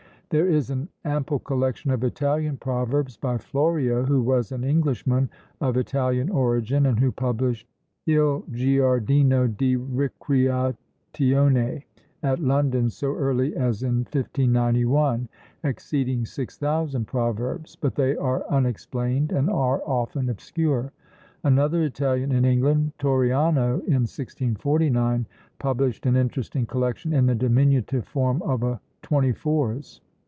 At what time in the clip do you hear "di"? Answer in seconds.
9.49-9.75